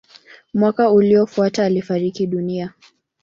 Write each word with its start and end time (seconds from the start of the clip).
Mwaka 0.53 0.91
uliofuata 0.91 1.65
alifariki 1.65 2.27
dunia. 2.27 2.73